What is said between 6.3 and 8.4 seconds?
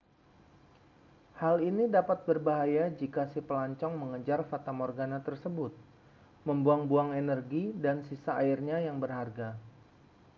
membuang-buang energi dan sisa